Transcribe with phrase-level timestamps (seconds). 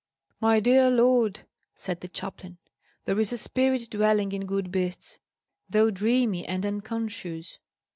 [0.39, 1.41] "My dear lord,"
[1.75, 2.57] said the chaplain,
[3.05, 5.19] "there is a spirit dwelling in good beasts,
[5.69, 7.59] though dreamy and unconscious."